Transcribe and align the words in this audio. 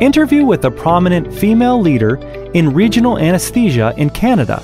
Interview 0.00 0.44
with 0.44 0.66
a 0.66 0.70
prominent 0.70 1.32
female 1.32 1.80
leader 1.80 2.16
in 2.52 2.74
regional 2.74 3.16
anesthesia 3.18 3.94
in 3.96 4.10
Canada, 4.10 4.62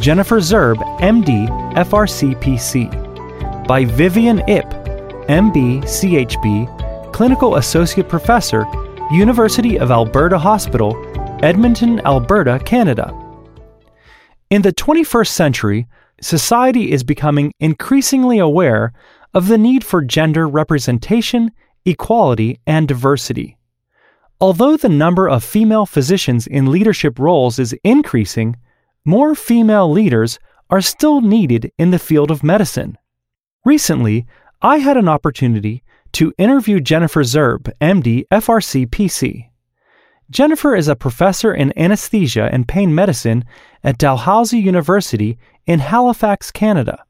Jennifer 0.00 0.40
Szerb, 0.40 0.78
MD, 0.98 1.46
FRCPC, 1.74 3.66
by 3.68 3.84
Vivian 3.84 4.40
Ip, 4.48 4.68
MB, 5.28 5.84
CHB, 5.84 7.12
Clinical 7.12 7.54
Associate 7.54 8.08
Professor, 8.08 8.66
University 9.12 9.78
of 9.78 9.92
Alberta 9.92 10.38
Hospital, 10.38 10.96
Edmonton, 11.44 12.00
Alberta, 12.04 12.58
Canada. 12.64 13.12
In 14.50 14.62
the 14.62 14.72
21st 14.72 15.28
century, 15.28 15.86
society 16.20 16.90
is 16.90 17.04
becoming 17.04 17.52
increasingly 17.60 18.40
aware 18.40 18.92
of 19.34 19.46
the 19.46 19.58
need 19.58 19.84
for 19.84 20.02
gender 20.02 20.48
representation, 20.48 21.52
equality, 21.84 22.58
and 22.66 22.88
diversity. 22.88 23.56
Although 24.40 24.76
the 24.76 24.88
number 24.88 25.28
of 25.28 25.44
female 25.44 25.86
physicians 25.86 26.46
in 26.46 26.70
leadership 26.70 27.18
roles 27.18 27.58
is 27.58 27.76
increasing, 27.84 28.56
more 29.04 29.34
female 29.34 29.90
leaders 29.90 30.38
are 30.70 30.80
still 30.80 31.20
needed 31.20 31.70
in 31.78 31.90
the 31.90 31.98
field 31.98 32.30
of 32.30 32.42
medicine. 32.42 32.98
Recently, 33.64 34.26
I 34.60 34.78
had 34.78 34.96
an 34.96 35.08
opportunity 35.08 35.82
to 36.12 36.32
interview 36.38 36.80
Jennifer 36.80 37.22
Szerb, 37.22 37.72
MD, 37.80 38.24
FRC 38.32 38.86
PC. 38.86 39.50
Jennifer 40.30 40.74
is 40.74 40.88
a 40.88 40.96
professor 40.96 41.52
in 41.52 41.78
anesthesia 41.78 42.48
and 42.50 42.66
pain 42.66 42.94
medicine 42.94 43.44
at 43.82 43.98
Dalhousie 43.98 44.58
University 44.58 45.38
in 45.66 45.80
Halifax, 45.80 46.50
Canada. 46.50 47.04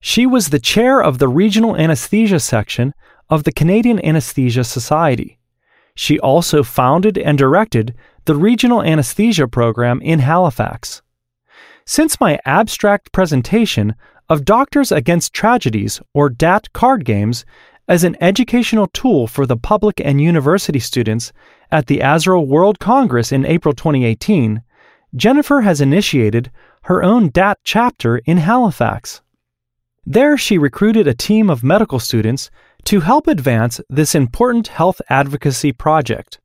She 0.00 0.26
was 0.26 0.48
the 0.48 0.58
chair 0.58 1.02
of 1.02 1.18
the 1.18 1.28
regional 1.28 1.76
anesthesia 1.76 2.40
section 2.40 2.94
of 3.28 3.44
the 3.44 3.52
Canadian 3.52 4.04
Anesthesia 4.04 4.64
Society. 4.64 5.38
She 5.96 6.20
also 6.20 6.62
founded 6.62 7.16
and 7.16 7.36
directed 7.36 7.94
the 8.26 8.36
regional 8.36 8.82
anesthesia 8.82 9.48
program 9.48 10.00
in 10.02 10.20
Halifax. 10.20 11.02
Since 11.86 12.20
my 12.20 12.38
abstract 12.44 13.12
presentation 13.12 13.96
of 14.28 14.44
Doctors 14.44 14.92
Against 14.92 15.32
Tragedies, 15.32 16.00
or 16.12 16.28
DAT 16.28 16.72
card 16.74 17.04
games, 17.06 17.46
as 17.88 18.04
an 18.04 18.16
educational 18.20 18.88
tool 18.88 19.26
for 19.26 19.46
the 19.46 19.56
public 19.56 20.00
and 20.04 20.20
university 20.20 20.80
students 20.80 21.32
at 21.70 21.86
the 21.86 22.00
ASRA 22.00 22.46
World 22.46 22.78
Congress 22.78 23.32
in 23.32 23.46
April 23.46 23.72
2018, 23.72 24.62
Jennifer 25.14 25.62
has 25.62 25.80
initiated 25.80 26.50
her 26.82 27.02
own 27.02 27.30
DAT 27.30 27.58
chapter 27.64 28.18
in 28.18 28.36
Halifax. 28.36 29.22
There, 30.04 30.36
she 30.36 30.58
recruited 30.58 31.08
a 31.08 31.14
team 31.14 31.48
of 31.48 31.64
medical 31.64 32.00
students 32.00 32.50
to 32.86 33.00
help 33.00 33.26
advance 33.26 33.80
this 33.90 34.14
important 34.14 34.68
health 34.68 35.02
advocacy 35.10 35.72
project. 35.72 36.38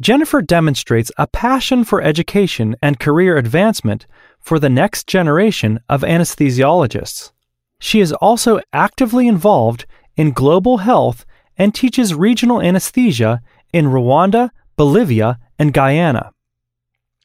Jennifer 0.00 0.40
demonstrates 0.40 1.12
a 1.18 1.26
passion 1.26 1.84
for 1.84 2.00
education 2.00 2.74
and 2.80 2.98
career 2.98 3.36
advancement 3.36 4.06
for 4.40 4.58
the 4.58 4.70
next 4.70 5.06
generation 5.06 5.78
of 5.88 6.00
anesthesiologists. 6.00 7.32
She 7.80 8.00
is 8.00 8.14
also 8.14 8.60
actively 8.72 9.28
involved 9.28 9.84
in 10.16 10.32
global 10.32 10.78
health 10.78 11.26
and 11.58 11.74
teaches 11.74 12.14
regional 12.14 12.62
anesthesia 12.62 13.42
in 13.70 13.86
Rwanda, 13.86 14.50
Bolivia, 14.76 15.38
and 15.58 15.74
Guyana. 15.74 16.32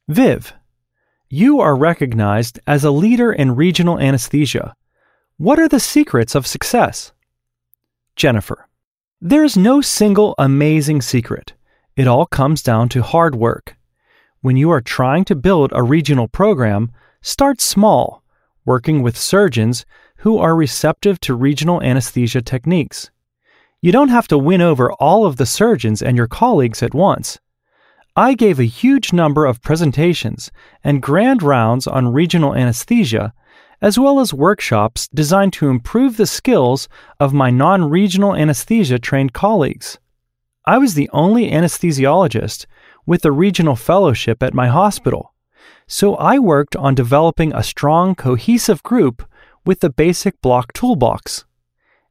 Viv, 0.09 0.53
you 1.30 1.61
are 1.61 1.78
recognized 1.78 2.59
as 2.67 2.83
a 2.83 2.91
leader 2.91 3.31
in 3.31 3.55
regional 3.55 4.00
anesthesia. 4.00 4.75
What 5.38 5.59
are 5.59 5.69
the 5.69 5.80
secrets 5.80 6.35
of 6.35 6.45
success? 6.45 7.13
Jennifer, 8.16 8.67
there 9.19 9.44
is 9.44 9.58
no 9.58 9.81
single 9.81 10.36
amazing 10.38 11.02
secret. 11.02 11.53
It 11.95 12.08
all 12.08 12.25
comes 12.25 12.61
down 12.61 12.89
to 12.89 13.02
hard 13.02 13.36
work. 13.36 13.75
When 14.42 14.58
you 14.58 14.69
are 14.72 14.81
trying 14.81 15.25
to 15.25 15.36
build 15.36 15.72
a 15.73 15.83
regional 15.83 16.28
program, 16.28 16.91
start 17.22 17.62
small, 17.62 18.24
working 18.66 19.01
with 19.01 19.18
surgeons 19.18 19.85
who 20.18 20.38
are 20.38 20.56
receptive 20.56 21.19
to 21.22 21.34
regional 21.34 21.81
anesthesia 21.81 22.41
techniques. 22.41 23.09
You 23.81 23.91
don't 23.91 24.09
have 24.09 24.28
to 24.30 24.38
win 24.38 24.62
over 24.62 24.91
all 24.94 25.25
of 25.25 25.38
the 25.38 25.45
surgeons 25.45 26.01
and 26.01 26.16
your 26.16 26.28
colleagues 26.28 26.84
at 26.84 26.94
once. 26.94 27.40
I 28.16 28.34
gave 28.34 28.59
a 28.59 28.66
huge 28.66 29.12
number 29.12 29.45
of 29.45 29.62
presentations 29.62 30.51
and 30.84 31.01
grand 31.01 31.41
rounds 31.41 31.88
on 31.88 32.13
regional 32.13 32.56
anesthesia, 32.56 33.34
as 33.83 33.99
well 33.99 34.21
as 34.21 34.33
workshops 34.33 35.09
designed 35.09 35.51
to 35.51 35.67
improve 35.67 36.16
the 36.16 36.25
skills 36.25 36.88
of 37.19 37.33
my 37.33 37.49
non 37.51 37.89
regional 37.89 38.33
anesthesia 38.33 38.97
trained 38.97 39.33
colleagues. 39.33 39.99
I 40.66 40.77
was 40.77 40.94
the 40.94 41.09
only 41.11 41.51
anesthesiologist 41.51 42.66
with 43.05 43.25
a 43.25 43.31
regional 43.31 43.75
fellowship 43.75 44.41
at 44.41 44.53
my 44.53 44.69
hospital, 44.69 45.33
so 45.85 46.16
I 46.16 46.39
worked 46.39 46.77
on 46.77 46.95
developing 46.95 47.53
a 47.53 47.61
strong, 47.61 48.16
cohesive 48.16 48.81
group 48.83 49.29
with 49.66 49.81
the 49.81 49.89
basic 49.89 50.41
block 50.41 50.71
toolbox. 50.71 51.44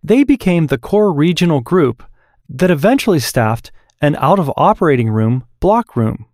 They 0.05 0.25
became 0.25 0.67
the 0.67 0.77
core 0.77 1.11
regional 1.11 1.61
group 1.61 2.03
that 2.51 2.71
eventually 2.71 3.19
staffed 3.19 3.73
an 4.03 4.15
out 4.17 4.39
of 4.39 4.53
operating 4.59 5.09
room 5.09 5.47
block 5.59 5.97
room. 5.97 6.27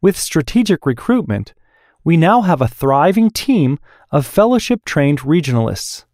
With 0.00 0.18
strategic 0.18 0.84
recruitment, 0.84 1.54
we 2.04 2.16
now 2.16 2.42
have 2.42 2.60
a 2.60 2.68
thriving 2.68 3.30
team 3.30 3.78
of 4.10 4.26
fellowship 4.26 4.84
trained 4.84 5.20
regionalists. 5.20 6.04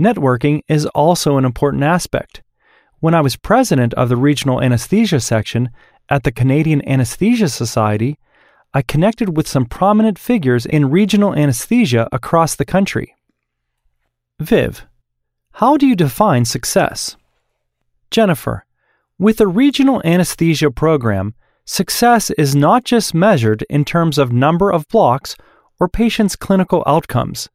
Networking 0.00 0.62
is 0.68 0.86
also 0.86 1.36
an 1.36 1.44
important 1.44 1.82
aspect. 1.82 2.42
When 3.00 3.14
I 3.14 3.20
was 3.20 3.36
president 3.36 3.92
of 3.94 4.08
the 4.08 4.16
regional 4.16 4.62
anesthesia 4.62 5.20
section 5.20 5.70
at 6.08 6.22
the 6.22 6.32
Canadian 6.32 6.86
Anesthesia 6.88 7.48
Society, 7.48 8.18
I 8.72 8.82
connected 8.82 9.36
with 9.36 9.48
some 9.48 9.66
prominent 9.66 10.18
figures 10.18 10.64
in 10.64 10.90
regional 10.90 11.34
anesthesia 11.34 12.08
across 12.12 12.54
the 12.54 12.64
country. 12.64 13.16
Viv, 14.38 14.86
how 15.54 15.76
do 15.76 15.86
you 15.86 15.96
define 15.96 16.44
success? 16.44 17.16
Jennifer, 18.10 18.64
with 19.18 19.40
a 19.40 19.46
regional 19.46 20.00
anesthesia 20.04 20.70
program, 20.70 21.34
success 21.70 22.30
is 22.30 22.56
not 22.56 22.84
just 22.84 23.14
measured 23.14 23.64
in 23.70 23.84
terms 23.84 24.18
of 24.18 24.32
number 24.32 24.72
of 24.72 24.88
blocks 24.88 25.36
or 25.78 25.88
patients' 25.88 26.34
clinical 26.34 26.82
outcomes. 26.84 27.48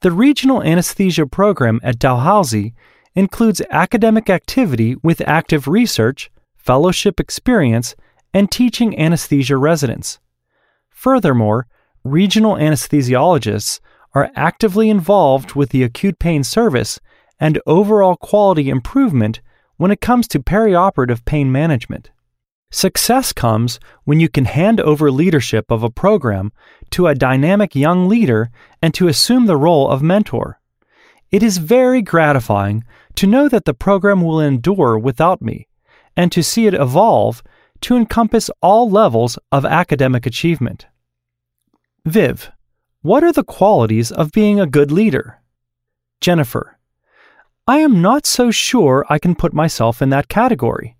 The 0.00 0.10
regional 0.10 0.60
anesthesia 0.60 1.26
program 1.26 1.78
at 1.84 2.00
Dalhousie 2.00 2.74
includes 3.14 3.62
academic 3.70 4.28
activity 4.28 4.96
with 5.04 5.26
active 5.28 5.68
research, 5.68 6.32
fellowship 6.56 7.20
experience, 7.20 7.94
and 8.34 8.50
teaching 8.50 8.98
anesthesia 8.98 9.56
residents. 9.56 10.18
Furthermore, 10.90 11.68
regional 12.02 12.54
anesthesiologists 12.54 13.78
are 14.14 14.32
actively 14.34 14.90
involved 14.90 15.54
with 15.54 15.70
the 15.70 15.84
acute 15.84 16.18
pain 16.18 16.42
service 16.42 16.98
and 17.38 17.60
overall 17.66 18.16
quality 18.16 18.68
improvement 18.68 19.40
when 19.76 19.92
it 19.92 20.00
comes 20.00 20.26
to 20.26 20.40
perioperative 20.40 21.24
pain 21.24 21.52
management. 21.52 22.10
Success 22.74 23.32
comes 23.32 23.78
when 24.02 24.18
you 24.18 24.28
can 24.28 24.46
hand 24.46 24.80
over 24.80 25.08
leadership 25.08 25.70
of 25.70 25.84
a 25.84 25.90
program 25.90 26.50
to 26.90 27.06
a 27.06 27.14
dynamic 27.14 27.76
young 27.76 28.08
leader 28.08 28.50
and 28.82 28.92
to 28.94 29.06
assume 29.06 29.46
the 29.46 29.56
role 29.56 29.88
of 29.88 30.02
mentor. 30.02 30.58
It 31.30 31.40
is 31.44 31.58
very 31.58 32.02
gratifying 32.02 32.82
to 33.14 33.28
know 33.28 33.48
that 33.48 33.64
the 33.64 33.74
program 33.74 34.22
will 34.22 34.40
endure 34.40 34.98
without 34.98 35.40
me 35.40 35.68
and 36.16 36.32
to 36.32 36.42
see 36.42 36.66
it 36.66 36.74
evolve 36.74 37.44
to 37.82 37.96
encompass 37.96 38.50
all 38.60 38.90
levels 38.90 39.38
of 39.52 39.64
academic 39.64 40.26
achievement. 40.26 40.86
Viv, 42.04 42.50
what 43.02 43.22
are 43.22 43.32
the 43.32 43.44
qualities 43.44 44.10
of 44.10 44.32
being 44.32 44.58
a 44.58 44.66
good 44.66 44.90
leader? 44.90 45.40
Jennifer, 46.20 46.76
I 47.68 47.78
am 47.78 48.02
not 48.02 48.26
so 48.26 48.50
sure 48.50 49.06
I 49.08 49.20
can 49.20 49.36
put 49.36 49.54
myself 49.54 50.02
in 50.02 50.08
that 50.08 50.26
category. 50.26 50.96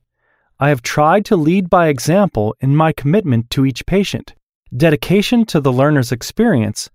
I 0.65 0.71
have 0.71 0.81
tried 0.81 1.27
to 1.27 1.37
lead 1.37 1.69
by 1.69 1.89
example 1.89 2.57
in 2.59 2.75
my 2.75 2.91
commitment 2.95 3.51
to 3.51 3.67
each 3.67 3.85
patient, 3.85 4.33
dedication 4.75 5.45
to 5.45 5.61
the 5.61 5.71
learner's 5.71 6.11
experience, 6.11 6.89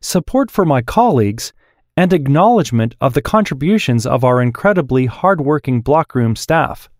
support 0.00 0.50
for 0.50 0.64
my 0.64 0.82
colleagues, 0.82 1.52
and 1.96 2.12
acknowledgement 2.12 2.96
of 3.00 3.14
the 3.14 3.22
contributions 3.22 4.06
of 4.06 4.24
our 4.24 4.42
incredibly 4.42 5.06
hardworking 5.06 5.84
blockroom 5.84 6.36
staff. 6.36 6.90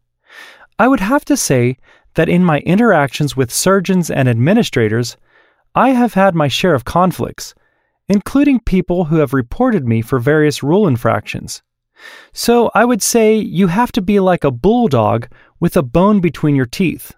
I 0.78 0.86
would 0.86 1.00
have 1.00 1.24
to 1.24 1.36
say 1.36 1.76
that 2.14 2.28
in 2.28 2.44
my 2.44 2.60
interactions 2.60 3.36
with 3.36 3.52
surgeons 3.52 4.08
and 4.08 4.28
administrators, 4.28 5.16
I 5.75 5.88
have 5.88 6.14
had 6.14 6.36
my 6.36 6.46
share 6.46 6.76
of 6.76 6.84
conflicts, 6.84 7.52
including 8.08 8.60
people 8.60 9.06
who 9.06 9.16
have 9.16 9.34
reported 9.34 9.88
me 9.88 10.02
for 10.02 10.20
various 10.20 10.62
rule 10.62 10.86
infractions. 10.86 11.64
So 12.32 12.70
I 12.74 12.84
would 12.84 13.02
say 13.02 13.36
you 13.36 13.66
have 13.68 13.92
to 13.92 14.02
be 14.02 14.20
like 14.20 14.44
a 14.44 14.50
bulldog 14.50 15.28
with 15.60 15.76
a 15.76 15.82
bone 15.82 16.20
between 16.20 16.56
your 16.56 16.66
teeth. 16.66 17.12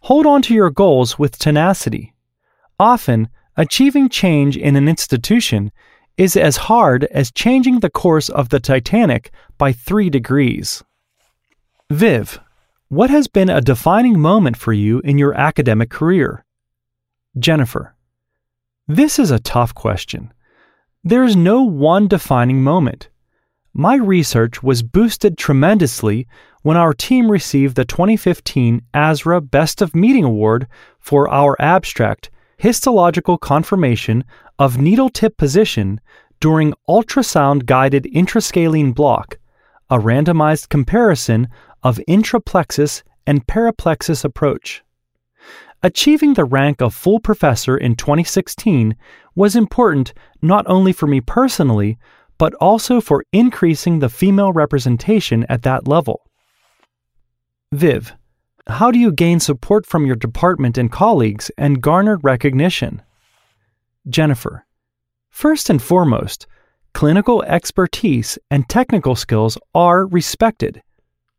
Hold 0.00 0.26
on 0.26 0.42
to 0.42 0.54
your 0.54 0.70
goals 0.70 1.18
with 1.18 1.38
tenacity. 1.38 2.14
Often, 2.78 3.28
achieving 3.56 4.08
change 4.08 4.56
in 4.56 4.76
an 4.76 4.88
institution 4.88 5.72
is 6.16 6.36
as 6.36 6.56
hard 6.56 7.04
as 7.04 7.30
changing 7.30 7.80
the 7.80 7.90
course 7.90 8.28
of 8.28 8.48
the 8.48 8.60
Titanic 8.60 9.30
by 9.56 9.72
three 9.72 10.10
degrees. 10.10 10.82
Viv, 11.90 12.40
What 12.88 13.10
has 13.10 13.28
been 13.28 13.50
a 13.50 13.60
defining 13.60 14.18
moment 14.18 14.56
for 14.56 14.72
you 14.72 15.00
in 15.00 15.18
your 15.18 15.34
academic 15.34 15.90
career? 15.90 16.44
Jennifer. 17.38 17.94
This 18.86 19.18
is 19.18 19.30
a 19.30 19.38
tough 19.38 19.74
question. 19.74 20.32
There 21.04 21.22
is 21.22 21.36
no 21.36 21.62
one 21.62 22.08
defining 22.08 22.62
moment. 22.62 23.10
My 23.74 23.96
research 23.96 24.62
was 24.62 24.82
boosted 24.82 25.36
tremendously 25.38 26.26
when 26.62 26.76
our 26.76 26.92
team 26.92 27.30
received 27.30 27.76
the 27.76 27.84
2015 27.84 28.82
ASRA 28.94 29.40
Best 29.40 29.82
of 29.82 29.94
Meeting 29.94 30.24
Award 30.24 30.66
for 30.98 31.28
our 31.28 31.56
abstract, 31.60 32.30
Histological 32.56 33.38
Confirmation 33.38 34.24
of 34.58 34.78
Needle 34.78 35.10
Tip 35.10 35.36
Position 35.36 36.00
during 36.40 36.74
Ultrasound 36.88 37.66
Guided 37.66 38.04
Interscalene 38.04 38.94
Block, 38.94 39.38
a 39.90 39.98
randomized 39.98 40.68
comparison 40.68 41.48
of 41.82 42.00
intraplexus 42.08 43.02
and 43.26 43.46
paraplexus 43.46 44.24
approach. 44.24 44.82
Achieving 45.82 46.34
the 46.34 46.44
rank 46.44 46.82
of 46.82 46.92
full 46.92 47.20
professor 47.20 47.76
in 47.76 47.94
2016 47.94 48.96
was 49.36 49.54
important 49.54 50.12
not 50.42 50.64
only 50.66 50.92
for 50.92 51.06
me 51.06 51.20
personally, 51.20 51.98
but 52.38 52.54
also 52.54 53.00
for 53.00 53.24
increasing 53.32 53.98
the 53.98 54.08
female 54.08 54.52
representation 54.52 55.44
at 55.48 55.62
that 55.62 55.86
level. 55.86 56.22
Viv, 57.72 58.14
how 58.68 58.90
do 58.90 58.98
you 58.98 59.12
gain 59.12 59.40
support 59.40 59.84
from 59.84 60.06
your 60.06 60.16
department 60.16 60.78
and 60.78 60.92
colleagues 60.92 61.50
and 61.58 61.82
garner 61.82 62.16
recognition? 62.22 63.02
Jennifer, 64.08 64.66
first 65.30 65.68
and 65.68 65.82
foremost, 65.82 66.46
clinical 66.94 67.42
expertise 67.44 68.38
and 68.50 68.68
technical 68.68 69.14
skills 69.14 69.58
are 69.74 70.06
respected. 70.06 70.82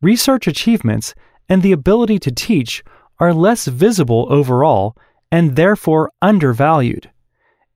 Research 0.01 0.47
achievements 0.47 1.15
and 1.47 1.63
the 1.63 1.71
ability 1.71 2.19
to 2.19 2.31
teach 2.31 2.83
are 3.19 3.33
less 3.33 3.65
visible 3.65 4.27
overall 4.29 4.95
and 5.31 5.55
therefore 5.55 6.11
undervalued. 6.21 7.09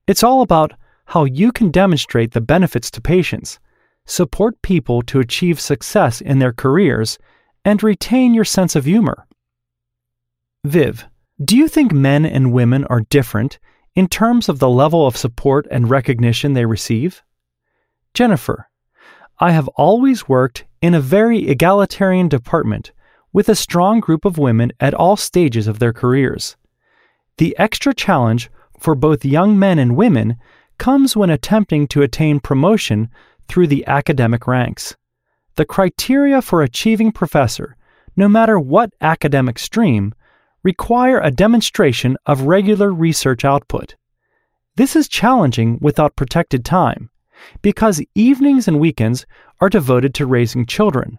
It's 0.07 0.23
all 0.23 0.41
about 0.41 0.73
how 1.05 1.25
you 1.25 1.51
can 1.51 1.71
demonstrate 1.71 2.31
the 2.31 2.41
benefits 2.41 2.89
to 2.91 3.01
patients, 3.01 3.59
support 4.05 4.61
people 4.61 5.01
to 5.03 5.19
achieve 5.19 5.59
success 5.59 6.21
in 6.21 6.39
their 6.39 6.53
careers, 6.53 7.17
and 7.65 7.83
retain 7.83 8.33
your 8.33 8.45
sense 8.45 8.75
of 8.75 8.85
humor. 8.85 9.27
Viv, 10.65 11.05
do 11.43 11.57
you 11.57 11.67
think 11.67 11.91
men 11.91 12.25
and 12.25 12.53
women 12.53 12.85
are 12.85 13.01
different 13.01 13.59
in 13.95 14.07
terms 14.07 14.49
of 14.49 14.59
the 14.59 14.69
level 14.69 15.05
of 15.05 15.17
support 15.17 15.67
and 15.69 15.89
recognition 15.89 16.53
they 16.53 16.65
receive? 16.65 17.21
Jennifer, 18.13 18.69
I 19.39 19.51
have 19.51 19.67
always 19.69 20.27
worked 20.27 20.65
in 20.81 20.93
a 20.93 21.01
very 21.01 21.47
egalitarian 21.47 22.27
department 22.27 22.91
with 23.33 23.49
a 23.49 23.55
strong 23.55 23.99
group 23.99 24.25
of 24.25 24.37
women 24.37 24.71
at 24.79 24.93
all 24.93 25.17
stages 25.17 25.67
of 25.67 25.79
their 25.79 25.91
careers. 25.91 26.55
The 27.37 27.55
extra 27.57 27.93
challenge 27.93 28.49
for 28.79 28.95
both 28.95 29.25
young 29.25 29.57
men 29.57 29.79
and 29.79 29.95
women 29.95 30.37
comes 30.83 31.15
when 31.15 31.29
attempting 31.29 31.87
to 31.87 32.01
attain 32.01 32.41
promotion 32.41 33.07
through 33.47 33.67
the 33.67 33.87
academic 33.87 34.45
ranks. 34.45 34.97
The 35.55 35.63
criteria 35.63 36.41
for 36.41 36.61
achieving 36.61 37.13
professor, 37.13 37.77
no 38.17 38.27
matter 38.27 38.59
what 38.59 38.91
academic 38.99 39.59
stream, 39.59 40.13
require 40.61 41.21
a 41.21 41.31
demonstration 41.31 42.17
of 42.25 42.41
regular 42.41 42.91
research 42.91 43.45
output. 43.45 43.95
This 44.75 44.97
is 44.97 45.07
challenging 45.07 45.77
without 45.79 46.17
protected 46.17 46.65
time, 46.65 47.09
because 47.61 48.03
evenings 48.13 48.67
and 48.67 48.77
weekends 48.77 49.25
are 49.61 49.69
devoted 49.69 50.13
to 50.15 50.25
raising 50.25 50.65
children. 50.65 51.17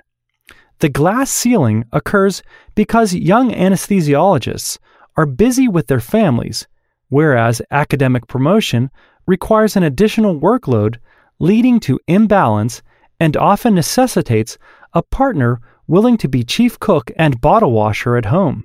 The 0.80 0.90
glass 0.90 1.30
ceiling 1.30 1.86
occurs 1.90 2.42
because 2.74 3.14
young 3.14 3.50
anesthesiologists 3.50 4.76
are 5.16 5.24
busy 5.24 5.68
with 5.68 5.86
their 5.86 6.00
families, 6.00 6.66
whereas 7.08 7.62
academic 7.70 8.26
promotion 8.26 8.90
requires 9.26 9.76
an 9.76 9.82
additional 9.82 10.38
workload, 10.38 10.96
leading 11.38 11.80
to 11.80 12.00
imbalance 12.06 12.82
and 13.20 13.36
often 13.36 13.74
necessitates 13.74 14.58
a 14.92 15.02
partner 15.02 15.60
willing 15.86 16.16
to 16.16 16.28
be 16.28 16.44
chief 16.44 16.78
cook 16.78 17.10
and 17.16 17.40
bottle 17.40 17.72
washer 17.72 18.16
at 18.16 18.26
home. 18.26 18.64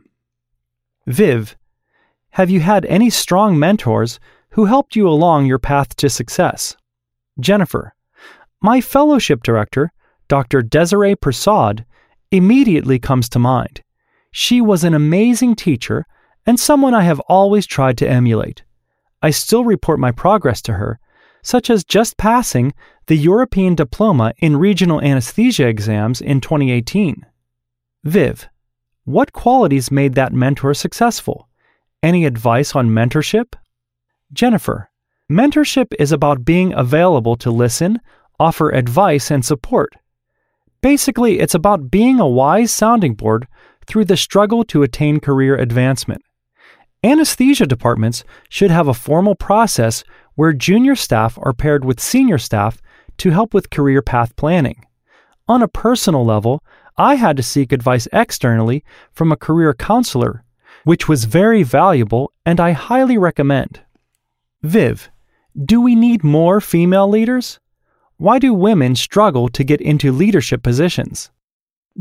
Viv, 1.07 1.57
have 2.31 2.49
you 2.49 2.59
had 2.59 2.85
any 2.85 3.09
strong 3.09 3.57
mentors 3.57 4.19
who 4.51 4.65
helped 4.65 4.95
you 4.95 5.07
along 5.07 5.45
your 5.45 5.59
path 5.59 5.95
to 5.95 6.09
success? 6.09 6.77
Jennifer, 7.39 7.95
my 8.61 8.81
fellowship 8.81 9.43
director, 9.43 9.91
Dr. 10.27 10.61
Desiree 10.61 11.15
Prasad, 11.15 11.85
immediately 12.31 12.99
comes 12.99 13.29
to 13.29 13.39
mind. 13.39 13.81
She 14.31 14.61
was 14.61 14.83
an 14.83 14.93
amazing 14.93 15.55
teacher 15.55 16.05
and 16.45 16.59
someone 16.59 16.93
I 16.93 17.01
have 17.03 17.19
always 17.21 17.65
tried 17.65 17.97
to 17.99 18.09
emulate. 18.09 18.63
I 19.21 19.31
still 19.31 19.63
report 19.63 19.99
my 19.99 20.11
progress 20.11 20.61
to 20.63 20.73
her, 20.73 20.99
such 21.41 21.69
as 21.69 21.83
just 21.83 22.17
passing 22.17 22.73
the 23.07 23.17
European 23.17 23.75
Diploma 23.75 24.33
in 24.37 24.57
Regional 24.57 25.01
Anesthesia 25.01 25.67
exams 25.67 26.21
in 26.21 26.41
2018. 26.41 27.25
Viv, 28.03 28.47
what 29.03 29.33
qualities 29.33 29.91
made 29.91 30.13
that 30.15 30.33
mentor 30.33 30.73
successful? 30.73 31.47
Any 32.01 32.25
advice 32.25 32.75
on 32.75 32.89
mentorship? 32.89 33.55
Jennifer, 34.31 34.89
mentorship 35.29 35.93
is 35.99 36.11
about 36.11 36.45
being 36.45 36.73
available 36.73 37.35
to 37.37 37.51
listen, 37.51 37.99
offer 38.39 38.69
advice, 38.69 39.31
and 39.31 39.43
support. 39.43 39.93
Basically, 40.81 41.39
it's 41.39 41.55
about 41.55 41.91
being 41.91 42.19
a 42.19 42.27
wise 42.27 42.71
sounding 42.71 43.15
board 43.15 43.47
through 43.85 44.05
the 44.05 44.15
struggle 44.15 44.63
to 44.65 44.83
attain 44.83 45.19
career 45.19 45.55
advancement. 45.55 46.21
Anesthesia 47.03 47.65
departments 47.65 48.25
should 48.49 48.71
have 48.71 48.89
a 48.89 48.93
formal 48.93 49.33
process 49.33 50.03
where 50.35 50.51
junior 50.51 50.95
staff 50.95 51.37
are 51.41 51.53
paired 51.53 51.85
with 51.85 51.99
senior 51.99 52.37
staff 52.37 52.81
to 53.17 53.29
help 53.29 53.53
with 53.53 53.69
career 53.69 54.01
path 54.01 54.35
planning. 54.35 54.85
On 55.47 55.61
a 55.61 55.67
personal 55.69 56.25
level, 56.25 56.61
I 56.97 57.15
had 57.15 57.37
to 57.37 57.43
seek 57.43 57.71
advice 57.71 58.07
externally 58.11 58.83
from 59.13 59.31
a 59.31 59.37
career 59.37 59.73
counselor, 59.73 60.43
which 60.83 61.07
was 61.07 61.23
very 61.23 61.63
valuable 61.63 62.33
and 62.45 62.59
I 62.59 62.71
highly 62.71 63.17
recommend. 63.17 63.79
Viv, 64.61 65.09
do 65.65 65.79
we 65.79 65.95
need 65.95 66.23
more 66.23 66.59
female 66.59 67.07
leaders? 67.07 67.61
Why 68.17 68.39
do 68.39 68.53
women 68.53 68.95
struggle 68.95 69.47
to 69.49 69.63
get 69.63 69.79
into 69.79 70.11
leadership 70.11 70.63
positions? 70.63 71.31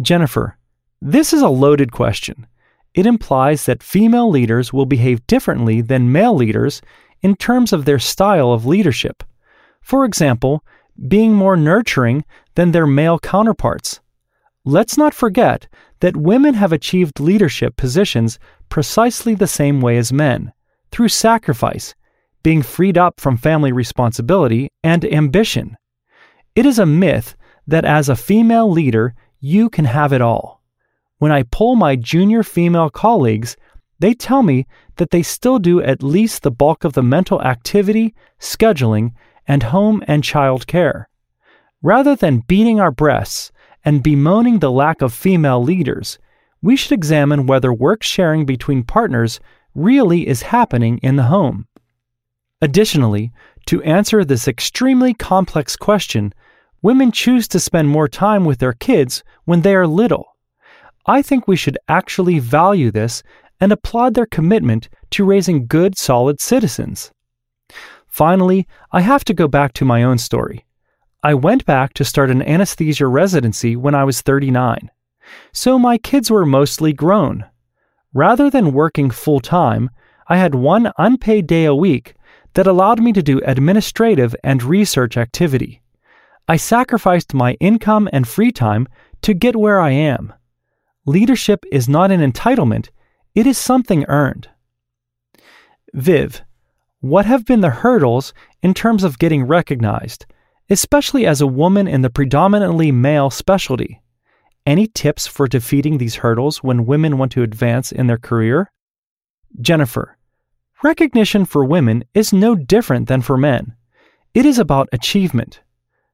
Jennifer, 0.02 0.58
this 1.00 1.32
is 1.32 1.42
a 1.42 1.48
loaded 1.48 1.92
question 1.92 2.48
it 2.94 3.06
implies 3.06 3.66
that 3.66 3.82
female 3.82 4.30
leaders 4.30 4.72
will 4.72 4.86
behave 4.86 5.26
differently 5.26 5.80
than 5.80 6.12
male 6.12 6.34
leaders 6.34 6.82
in 7.22 7.36
terms 7.36 7.72
of 7.72 7.84
their 7.84 7.98
style 7.98 8.52
of 8.52 8.66
leadership. 8.66 9.22
For 9.80 10.04
example, 10.04 10.64
being 11.06 11.32
more 11.32 11.56
nurturing 11.56 12.24
than 12.54 12.72
their 12.72 12.86
male 12.86 13.18
counterparts. 13.18 14.00
Let's 14.64 14.98
not 14.98 15.14
forget 15.14 15.68
that 16.00 16.16
women 16.16 16.54
have 16.54 16.72
achieved 16.72 17.20
leadership 17.20 17.76
positions 17.76 18.38
precisely 18.68 19.34
the 19.34 19.46
same 19.46 19.80
way 19.80 19.96
as 19.96 20.12
men 20.12 20.52
through 20.90 21.08
sacrifice, 21.08 21.94
being 22.42 22.62
freed 22.62 22.98
up 22.98 23.20
from 23.20 23.36
family 23.36 23.72
responsibility 23.72 24.68
and 24.82 25.04
ambition. 25.04 25.76
It 26.54 26.66
is 26.66 26.78
a 26.78 26.86
myth 26.86 27.36
that 27.66 27.84
as 27.84 28.08
a 28.08 28.16
female 28.16 28.70
leader, 28.70 29.14
you 29.40 29.70
can 29.70 29.84
have 29.84 30.12
it 30.12 30.20
all. 30.20 30.57
When 31.18 31.32
I 31.32 31.42
poll 31.42 31.74
my 31.76 31.96
junior 31.96 32.42
female 32.42 32.90
colleagues, 32.90 33.56
they 33.98 34.14
tell 34.14 34.42
me 34.42 34.66
that 34.96 35.10
they 35.10 35.22
still 35.22 35.58
do 35.58 35.82
at 35.82 36.02
least 36.02 36.42
the 36.42 36.50
bulk 36.50 36.84
of 36.84 36.92
the 36.92 37.02
mental 37.02 37.42
activity, 37.42 38.14
scheduling, 38.40 39.12
and 39.46 39.64
home 39.64 40.04
and 40.06 40.22
child 40.22 40.66
care. 40.66 41.08
Rather 41.82 42.14
than 42.14 42.44
beating 42.46 42.80
our 42.80 42.90
breasts 42.92 43.50
and 43.84 44.02
bemoaning 44.02 44.58
the 44.58 44.70
lack 44.70 45.02
of 45.02 45.12
female 45.12 45.62
leaders, 45.62 46.18
we 46.62 46.76
should 46.76 46.92
examine 46.92 47.46
whether 47.46 47.72
work 47.72 48.02
sharing 48.02 48.44
between 48.44 48.82
partners 48.82 49.40
really 49.74 50.26
is 50.26 50.42
happening 50.42 50.98
in 50.98 51.16
the 51.16 51.24
home. 51.24 51.66
Additionally, 52.60 53.32
to 53.66 53.82
answer 53.82 54.24
this 54.24 54.48
extremely 54.48 55.14
complex 55.14 55.76
question, 55.76 56.34
women 56.82 57.12
choose 57.12 57.46
to 57.48 57.60
spend 57.60 57.88
more 57.88 58.08
time 58.08 58.44
with 58.44 58.58
their 58.58 58.72
kids 58.72 59.22
when 59.44 59.62
they 59.62 59.74
are 59.74 59.86
little. 59.86 60.27
I 61.08 61.22
think 61.22 61.48
we 61.48 61.56
should 61.56 61.78
actually 61.88 62.38
value 62.38 62.90
this 62.90 63.22
and 63.60 63.72
applaud 63.72 64.12
their 64.12 64.26
commitment 64.26 64.90
to 65.10 65.24
raising 65.24 65.66
good, 65.66 65.96
solid 65.96 66.38
citizens. 66.38 67.10
Finally, 68.06 68.68
I 68.92 69.00
have 69.00 69.24
to 69.24 69.34
go 69.34 69.48
back 69.48 69.72
to 69.74 69.86
my 69.86 70.02
own 70.02 70.18
story. 70.18 70.66
I 71.22 71.32
went 71.32 71.64
back 71.64 71.94
to 71.94 72.04
start 72.04 72.30
an 72.30 72.42
anesthesia 72.42 73.06
residency 73.06 73.74
when 73.74 73.94
I 73.94 74.04
was 74.04 74.20
39, 74.20 74.90
so 75.52 75.78
my 75.78 75.96
kids 75.96 76.30
were 76.30 76.44
mostly 76.44 76.92
grown. 76.92 77.46
Rather 78.12 78.50
than 78.50 78.72
working 78.72 79.10
full 79.10 79.40
time, 79.40 79.88
I 80.28 80.36
had 80.36 80.54
one 80.54 80.92
unpaid 80.98 81.46
day 81.46 81.64
a 81.64 81.74
week 81.74 82.16
that 82.52 82.66
allowed 82.66 83.00
me 83.00 83.14
to 83.14 83.22
do 83.22 83.40
administrative 83.46 84.36
and 84.44 84.62
research 84.62 85.16
activity. 85.16 85.80
I 86.46 86.56
sacrificed 86.56 87.32
my 87.32 87.54
income 87.60 88.10
and 88.12 88.28
free 88.28 88.52
time 88.52 88.86
to 89.22 89.32
get 89.32 89.56
where 89.56 89.80
I 89.80 89.90
am. 89.90 90.34
Leadership 91.08 91.64
is 91.72 91.88
not 91.88 92.10
an 92.10 92.20
entitlement, 92.20 92.90
it 93.34 93.46
is 93.46 93.56
something 93.56 94.04
earned. 94.08 94.50
Viv, 95.94 96.42
what 97.00 97.24
have 97.24 97.46
been 97.46 97.62
the 97.62 97.70
hurdles 97.70 98.34
in 98.62 98.74
terms 98.74 99.02
of 99.02 99.18
getting 99.18 99.44
recognized, 99.44 100.26
especially 100.68 101.24
as 101.24 101.40
a 101.40 101.46
woman 101.46 101.88
in 101.88 102.02
the 102.02 102.10
predominantly 102.10 102.92
male 102.92 103.30
specialty? 103.30 104.02
Any 104.66 104.86
tips 104.86 105.26
for 105.26 105.48
defeating 105.48 105.96
these 105.96 106.16
hurdles 106.16 106.62
when 106.62 106.84
women 106.84 107.16
want 107.16 107.32
to 107.32 107.42
advance 107.42 107.90
in 107.90 108.06
their 108.06 108.18
career? 108.18 108.70
Jennifer, 109.62 110.18
recognition 110.82 111.46
for 111.46 111.64
women 111.64 112.04
is 112.12 112.34
no 112.34 112.54
different 112.54 113.08
than 113.08 113.22
for 113.22 113.38
men. 113.38 113.74
It 114.34 114.44
is 114.44 114.58
about 114.58 114.90
achievement. 114.92 115.62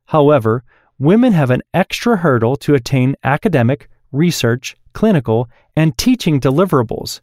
However, 0.04 0.62
women 1.00 1.32
have 1.32 1.50
an 1.50 1.62
extra 1.74 2.18
hurdle 2.18 2.54
to 2.58 2.76
attain 2.76 3.16
academic, 3.24 3.88
research, 4.12 4.76
clinical, 4.94 5.50
and 5.76 5.98
teaching 5.98 6.40
deliverables 6.40 7.20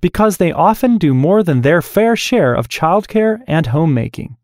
because 0.00 0.36
they 0.36 0.52
often 0.52 0.98
do 0.98 1.14
more 1.14 1.42
than 1.42 1.62
their 1.62 1.82
fair 1.82 2.14
share 2.14 2.54
of 2.54 2.68
childcare 2.68 3.42
and 3.46 3.66
homemaking. 3.66 4.36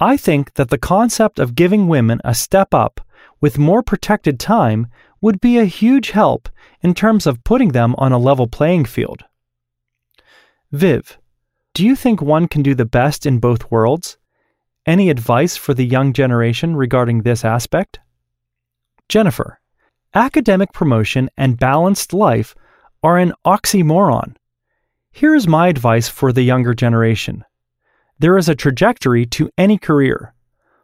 I 0.00 0.16
think 0.16 0.54
that 0.54 0.70
the 0.70 0.78
concept 0.78 1.38
of 1.38 1.54
giving 1.54 1.86
women 1.86 2.20
a 2.24 2.34
step 2.34 2.74
up 2.74 3.00
with 3.40 3.58
more 3.58 3.82
protected 3.82 4.38
time 4.40 4.88
would 5.20 5.40
be 5.40 5.58
a 5.58 5.64
huge 5.64 6.10
help 6.10 6.48
in 6.82 6.94
terms 6.94 7.26
of 7.26 7.44
putting 7.44 7.70
them 7.70 7.94
on 7.96 8.12
a 8.12 8.18
level 8.18 8.48
playing 8.48 8.84
field. 8.84 9.24
Viv, 10.72 11.18
do 11.74 11.86
you 11.86 11.94
think 11.94 12.20
one 12.20 12.48
can 12.48 12.62
do 12.62 12.74
the 12.74 12.84
best 12.84 13.24
in 13.24 13.38
both 13.38 13.70
worlds? 13.70 14.18
Any 14.84 15.10
advice 15.10 15.56
for 15.56 15.74
the 15.74 15.86
young 15.86 16.12
generation 16.12 16.74
regarding 16.74 17.22
this 17.22 17.44
aspect? 17.44 18.00
Jennifer, 19.08 19.60
academic 20.14 20.72
promotion 20.72 21.30
and 21.36 21.58
balanced 21.58 22.12
life 22.12 22.54
are 23.02 23.18
an 23.18 23.32
oxymoron. 23.44 24.36
Here 25.10 25.34
is 25.34 25.46
my 25.48 25.68
advice 25.68 26.08
for 26.08 26.32
the 26.32 26.42
younger 26.42 26.74
generation 26.74 27.44
there 28.22 28.38
is 28.38 28.48
a 28.48 28.54
trajectory 28.54 29.26
to 29.26 29.50
any 29.58 29.76
career. 29.76 30.32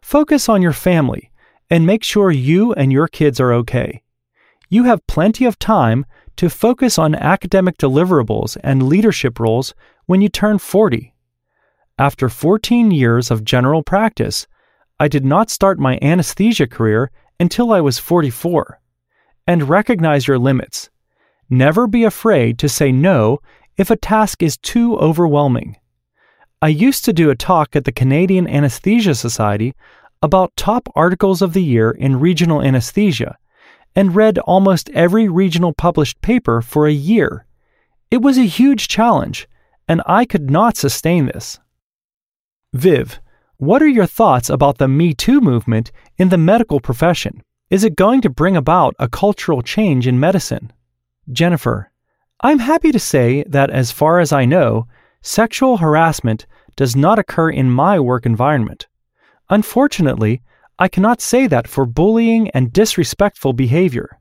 Focus 0.03 0.49
on 0.49 0.61
your 0.61 0.73
family 0.73 1.31
and 1.71 1.87
make 1.87 2.03
sure 2.03 2.33
you 2.33 2.73
and 2.73 2.93
your 2.93 3.07
kids 3.07 3.39
are 3.39 3.53
okay. 3.53 4.03
You 4.69 4.83
have 4.85 5.07
plenty 5.07 5.45
of 5.45 5.57
time 5.57 6.05
to 6.35 6.51
focus 6.51 6.99
on 6.99 7.15
academic 7.15 7.79
deliverables 7.79 8.57
and 8.65 8.89
leadership 8.89 9.39
roles 9.39 9.73
when 10.07 10.21
you 10.21 10.29
turn 10.29 10.59
40. 10.59 11.15
After 11.97 12.29
14 12.29 12.91
years 12.91 13.31
of 13.31 13.45
general 13.45 13.85
practice, 13.85 14.49
I 14.99 15.07
did 15.07 15.25
not 15.25 15.49
start 15.49 15.79
my 15.79 15.97
anesthesia 16.03 16.67
career 16.67 17.13
until 17.39 17.73
I 17.73 17.81
was 17.81 18.01
44. 18.01 18.81
And 19.49 19.69
recognize 19.69 20.29
your 20.29 20.39
limits. 20.39 20.91
Never 21.49 21.87
be 21.87 22.05
afraid 22.05 22.59
to 22.59 22.69
say 22.69 22.93
no 22.93 23.39
if 23.79 23.91
a 23.91 23.97
task 23.97 24.43
is 24.43 24.59
too 24.59 24.99
overwhelming. 24.99 25.77
I 26.61 26.69
used 26.69 27.07
to 27.07 27.15
do 27.15 27.31
a 27.31 27.35
talk 27.35 27.75
at 27.75 27.87
the 27.87 27.91
Canadian 27.91 28.47
Anesthesia 28.47 29.15
Society 29.15 29.75
about 30.21 30.55
top 30.55 30.91
articles 30.95 31.41
of 31.41 31.55
the 31.55 31.63
year 31.63 31.91
in 31.91 32.21
regional 32.21 32.61
anesthesia 32.61 33.39
and 33.97 34.15
read 34.15 34.39
almost 34.41 34.91
every 34.91 35.29
regional 35.29 35.73
published 35.73 36.21
paper 36.21 36.61
for 36.61 36.87
a 36.87 36.93
year. 36.93 37.47
It 38.11 38.21
was 38.21 38.37
a 38.37 38.43
huge 38.43 38.87
challenge, 38.87 39.49
and 39.89 40.03
I 40.05 40.27
could 40.27 40.51
not 40.51 40.77
sustain 40.77 41.25
this. 41.25 41.59
Viv, 42.75 43.19
what 43.57 43.81
are 43.81 43.89
your 43.89 44.07
thoughts 44.07 44.51
about 44.51 44.77
the 44.77 44.89
Me 44.89 45.15
Too 45.15 45.41
movement 45.41 45.91
in 46.19 46.29
the 46.29 46.37
medical 46.37 46.81
profession? 46.81 47.43
Is 47.71 47.85
it 47.85 47.97
going 47.97 48.23
to 48.23 48.31
bring 48.31 48.57
about 48.57 48.95
a 48.99 49.11
cultural 49.11 49.61
change 49.61 50.07
in 50.07 50.19
medicine? 50.19 50.73
Jennifer, 51.31 51.93
I'm 52.41 52.61
happy 52.61 52.93
to 52.93 52.99
say 52.99 53.45
that 53.47 53.69
as 53.69 53.93
far 53.93 54.21
as 54.21 54.33
I 54.33 54.47
know, 54.47 54.87
sexual 55.21 55.77
harassment 55.77 56.47
does 56.77 56.97
not 56.97 57.19
occur 57.19 57.51
in 57.51 57.71
my 57.71 58.01
work 58.01 58.25
environment. 58.25 58.87
Unfortunately, 59.51 60.41
I 60.79 60.89
cannot 60.89 61.21
say 61.21 61.47
that 61.47 61.69
for 61.69 61.85
bullying 61.85 62.49
and 62.51 62.73
disrespectful 62.73 63.53
behavior. 63.53 64.19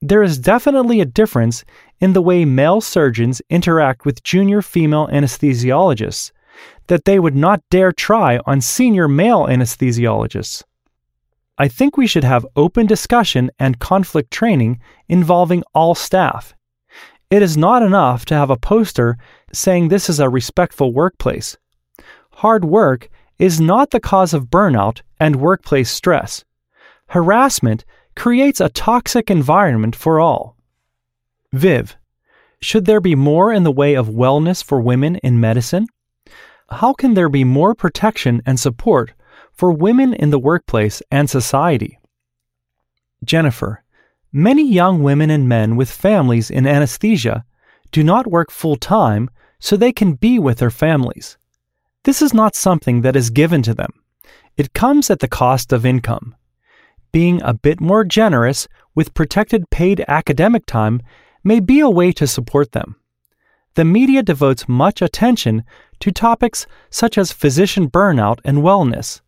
There 0.00 0.22
is 0.22 0.38
definitely 0.38 1.02
a 1.02 1.04
difference 1.20 1.66
in 2.00 2.14
the 2.14 2.22
way 2.22 2.46
male 2.46 2.80
surgeons 2.80 3.42
interact 3.50 4.06
with 4.06 4.22
junior 4.22 4.62
female 4.62 5.08
anesthesiologists 5.08 6.32
that 6.86 7.04
they 7.04 7.18
would 7.18 7.36
not 7.36 7.60
dare 7.68 7.92
try 7.92 8.38
on 8.46 8.62
senior 8.62 9.08
male 9.08 9.44
anesthesiologists. 9.44 10.62
I 11.58 11.68
think 11.68 11.96
we 11.96 12.06
should 12.06 12.24
have 12.24 12.46
open 12.56 12.86
discussion 12.86 13.50
and 13.58 13.78
conflict 13.78 14.30
training 14.30 14.80
involving 15.08 15.62
all 15.74 15.94
staff. 15.94 16.54
It 17.30 17.42
is 17.42 17.56
not 17.56 17.82
enough 17.82 18.24
to 18.26 18.34
have 18.34 18.50
a 18.50 18.56
poster 18.56 19.16
saying 19.52 19.88
this 19.88 20.08
is 20.08 20.20
a 20.20 20.28
respectful 20.28 20.92
workplace. 20.92 21.56
Hard 22.32 22.64
work 22.64 23.08
is 23.38 23.60
not 23.60 23.90
the 23.90 24.00
cause 24.00 24.34
of 24.34 24.50
burnout 24.50 25.02
and 25.20 25.36
workplace 25.36 25.90
stress. 25.90 26.44
Harassment 27.08 27.84
creates 28.16 28.60
a 28.60 28.68
toxic 28.68 29.30
environment 29.30 29.96
for 29.96 30.20
all. 30.20 30.56
Viv, 31.52 31.96
should 32.60 32.84
there 32.84 33.00
be 33.00 33.14
more 33.14 33.52
in 33.52 33.64
the 33.64 33.72
way 33.72 33.94
of 33.94 34.08
wellness 34.08 34.62
for 34.62 34.80
women 34.80 35.16
in 35.16 35.40
medicine? 35.40 35.86
How 36.70 36.92
can 36.94 37.14
there 37.14 37.28
be 37.28 37.44
more 37.44 37.74
protection 37.74 38.40
and 38.46 38.58
support 38.58 39.12
for 39.52 39.72
women 39.72 40.14
in 40.14 40.30
the 40.30 40.38
workplace 40.38 41.02
and 41.10 41.28
society? 41.28 41.98
Jennifer, 43.24 43.84
many 44.32 44.66
young 44.66 45.02
women 45.02 45.30
and 45.30 45.48
men 45.48 45.76
with 45.76 45.90
families 45.90 46.50
in 46.50 46.66
anesthesia 46.66 47.44
do 47.92 48.02
not 48.02 48.26
work 48.26 48.50
full 48.50 48.76
time 48.76 49.30
so 49.60 49.76
they 49.76 49.92
can 49.92 50.14
be 50.14 50.38
with 50.38 50.58
their 50.58 50.70
families. 50.70 51.38
This 52.04 52.20
is 52.20 52.34
not 52.34 52.56
something 52.56 53.02
that 53.02 53.14
is 53.14 53.30
given 53.30 53.62
to 53.62 53.74
them. 53.74 53.92
It 54.56 54.74
comes 54.74 55.08
at 55.08 55.20
the 55.20 55.28
cost 55.28 55.72
of 55.72 55.86
income. 55.86 56.34
Being 57.12 57.40
a 57.42 57.54
bit 57.54 57.80
more 57.80 58.04
generous 58.04 58.66
with 58.94 59.14
protected 59.14 59.70
paid 59.70 60.04
academic 60.08 60.66
time 60.66 61.00
may 61.44 61.60
be 61.60 61.80
a 61.80 61.90
way 61.90 62.10
to 62.12 62.26
support 62.26 62.72
them. 62.72 62.96
The 63.74 63.84
media 63.84 64.22
devotes 64.22 64.68
much 64.68 65.00
attention 65.00 65.64
to 66.00 66.10
topics 66.10 66.66
such 66.90 67.16
as 67.16 67.32
physician 67.32 67.88
burnout 67.88 68.38
and 68.44 68.58
wellness. 68.58 69.20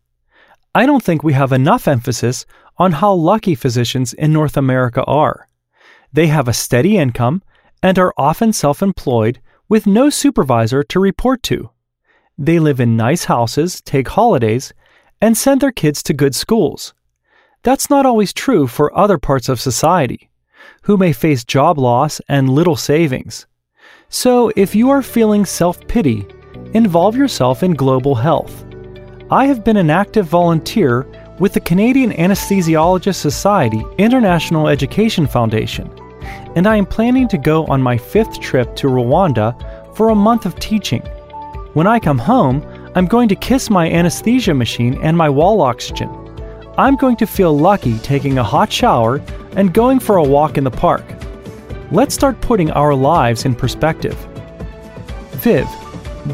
I 0.75 0.85
don't 0.85 1.01
think 1.01 1.23
we 1.23 1.31
have 1.31 1.53
enough 1.53 1.87
emphasis 1.87 2.45
on 2.77 2.91
how 2.91 3.13
lucky 3.13 3.55
physicians 3.55 4.11
in 4.11 4.33
North 4.33 4.57
America 4.57 5.05
are. 5.05 5.47
They 6.11 6.27
have 6.27 6.49
a 6.49 6.53
steady 6.53 6.97
income 6.97 7.43
and 7.81 7.97
are 7.97 8.13
often 8.17 8.51
self 8.51 8.83
employed 8.83 9.39
with 9.69 9.87
no 9.87 10.09
supervisor 10.09 10.83
to 10.83 10.99
report 10.99 11.43
to. 11.43 11.69
They 12.37 12.59
live 12.59 12.81
in 12.81 12.97
nice 12.97 13.23
houses, 13.23 13.79
take 13.79 14.09
holidays, 14.09 14.73
and 15.21 15.37
send 15.37 15.61
their 15.61 15.71
kids 15.71 16.03
to 16.03 16.13
good 16.13 16.35
schools. 16.35 16.93
That's 17.63 17.89
not 17.89 18.05
always 18.05 18.33
true 18.33 18.67
for 18.67 18.95
other 18.97 19.17
parts 19.17 19.47
of 19.47 19.61
society, 19.61 20.29
who 20.81 20.97
may 20.97 21.13
face 21.13 21.45
job 21.45 21.79
loss 21.79 22.19
and 22.27 22.49
little 22.49 22.75
savings. 22.75 23.47
So, 24.09 24.51
if 24.57 24.75
you 24.75 24.89
are 24.89 25.01
feeling 25.01 25.45
self 25.45 25.87
pity, 25.87 26.27
involve 26.73 27.15
yourself 27.15 27.63
in 27.63 27.75
global 27.75 28.15
health. 28.15 28.65
I 29.31 29.47
have 29.47 29.63
been 29.63 29.77
an 29.77 29.89
active 29.89 30.27
volunteer 30.27 31.07
with 31.39 31.53
the 31.53 31.59
Canadian 31.59 32.11
Anesthesiologist 32.11 33.15
Society 33.15 33.83
International 33.97 34.67
Education 34.67 35.25
Foundation, 35.25 35.89
and 36.55 36.67
I 36.67 36.75
am 36.75 36.85
planning 36.85 37.27
to 37.29 37.39
go 37.39 37.65
on 37.65 37.81
my 37.81 37.97
fifth 37.97 38.39
trip 38.39 38.75
to 38.75 38.87
Rwanda 38.87 39.55
for 39.95 40.09
a 40.09 40.15
month 40.15 40.45
of 40.45 40.59
teaching. 40.59 41.01
When 41.73 41.87
I 41.87 41.99
come 41.99 42.19
home, 42.19 42.63
I'm 42.93 43.07
going 43.07 43.27
to 43.29 43.35
kiss 43.35 43.71
my 43.71 43.89
anesthesia 43.89 44.53
machine 44.53 44.93
and 45.01 45.17
my 45.17 45.27
wall 45.27 45.59
oxygen. 45.61 46.07
I'm 46.77 46.95
going 46.95 47.15
to 47.17 47.25
feel 47.25 47.57
lucky 47.57 47.97
taking 47.99 48.37
a 48.37 48.43
hot 48.43 48.71
shower 48.71 49.23
and 49.55 49.73
going 49.73 49.99
for 49.99 50.17
a 50.17 50.23
walk 50.23 50.59
in 50.59 50.63
the 50.63 50.69
park. 50.69 51.03
Let's 51.91 52.13
start 52.13 52.41
putting 52.41 52.69
our 52.69 52.93
lives 52.93 53.43
in 53.43 53.55
perspective. 53.55 54.15
Viv, 55.41 55.65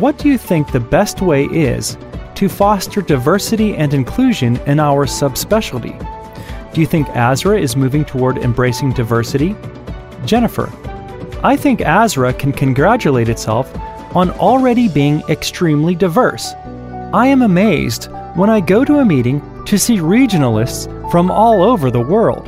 what 0.02 0.18
do 0.18 0.28
you 0.28 0.38
think 0.38 0.74
the 0.74 0.82
best 0.82 1.22
way 1.22 1.46
is 1.46 1.98
to 2.42 2.50
foster 2.50 3.04
diversity 3.04 3.76
and 3.76 3.94
inclusion 3.94 4.58
in 4.66 4.80
our 4.80 5.06
subspecialty? 5.06 5.94
Do 6.74 6.82
you 6.82 6.88
think 6.88 7.06
ASRA 7.10 7.62
is 7.62 7.76
moving 7.76 8.04
toward 8.04 8.40
embracing 8.40 8.94
diversity? 8.94 9.56
Jennifer, 10.26 10.68
I 11.44 11.56
think 11.56 11.82
ASRA 11.82 12.34
can 12.34 12.52
congratulate 12.52 13.30
itself 13.30 13.72
on 14.16 14.32
already 14.32 14.90
being 14.90 15.22
extremely 15.30 15.94
diverse. 15.94 16.54
I 17.14 17.28
am 17.28 17.44
amazed 17.44 18.06
when 18.34 18.50
I 18.50 18.60
go 18.60 18.84
to 18.86 19.02
a 19.02 19.06
meeting 19.06 19.64
to 19.66 19.78
see 19.78 19.98
regionalists 19.98 20.90
from 21.12 21.30
all 21.30 21.62
over 21.62 21.92
the 21.92 22.02
world. 22.02 22.48